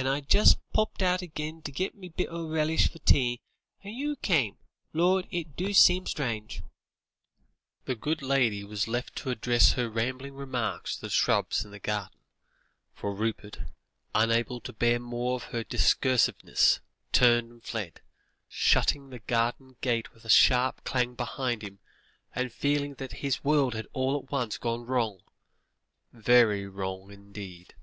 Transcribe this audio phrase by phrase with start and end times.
[0.00, 3.42] And I just popped out agin to git me bit o' relish for tea,
[3.84, 4.56] and you come;
[4.94, 6.62] lor', it do seem strange."
[7.84, 11.78] The good lady was left to address her rambling remarks to the shrubs in the
[11.78, 12.18] garden,
[12.94, 13.58] for Rupert,
[14.14, 16.80] unable to bear more of her discursiveness,
[17.12, 18.00] turned and fled,
[18.48, 21.78] shutting the garden gate with a sharp clang behind him,
[22.34, 25.20] and feeling that his world had all at once gone wrong,
[26.10, 27.74] very wrong indeed.